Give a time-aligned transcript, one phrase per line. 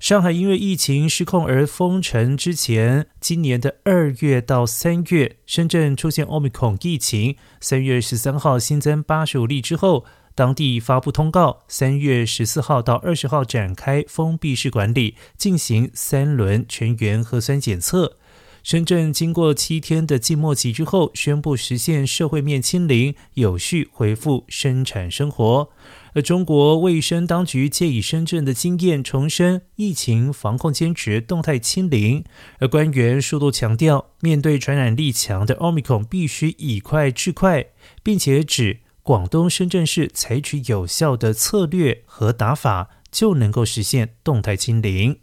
[0.00, 7.36] 上海因为疫情失控而封城之前，今年的二月到三月，深圳出现奥密克戎疫情。
[7.60, 18.16] 三月十三号新增八十五例之后，当地发布通告，三月十四号到二十号展开封闭式管理，进行三轮全员核酸检测。
[18.62, 25.70] 深圳经过七天的静默期之后，宣布实现社会面清零，有序恢复生产生活。
[26.12, 32.24] 而中国卫生当局借以深圳的经验，重申疫情防控坚持动态清零。
[32.58, 37.66] 而官员数度强调，面对传染力强的奥密克戎，必须以快制快，
[38.02, 45.16] 并且指广东深圳市采取有效的策略和打法，就能够实现动态清零。